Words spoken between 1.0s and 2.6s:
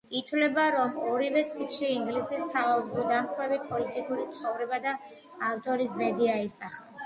ორივე წიგნში ინგლისის